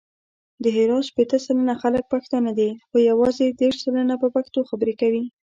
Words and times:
د 0.63 0.65
هرات 0.75 1.03
شپېته 1.09 1.37
سلنه 1.45 1.73
خلګ 1.81 2.03
پښتانه 2.13 2.51
دي، 2.59 2.69
خو 2.87 2.95
یوازې 3.09 3.45
دېرش 3.61 3.77
سلنه 3.85 4.15
په 4.21 4.27
پښتو 4.35 4.59
خبري 4.69 4.93
کوي. 5.01 5.23